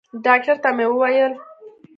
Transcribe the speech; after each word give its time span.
ډاکتر 0.25 0.55
ته 0.63 0.69
مې 0.77 0.85
وويل. 0.89 1.33